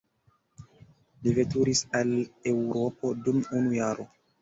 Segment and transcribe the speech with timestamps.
[1.27, 2.17] Li veturis al
[2.55, 4.13] Eŭropo dum unu jaro.